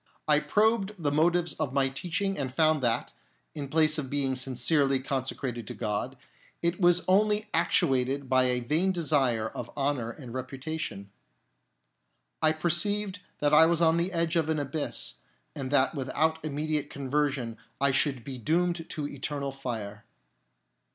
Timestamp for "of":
1.59-1.73, 3.99-4.09, 9.49-9.69, 14.35-14.49